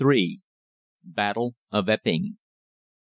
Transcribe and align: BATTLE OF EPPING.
BATTLE 1.03 1.53
OF 1.71 1.87
EPPING. 1.87 2.37